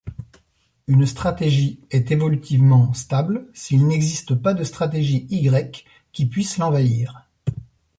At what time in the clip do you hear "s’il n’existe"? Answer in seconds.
3.53-4.33